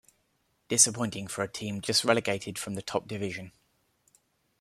[0.67, 3.51] Disappointing for a team just relegated from the top division.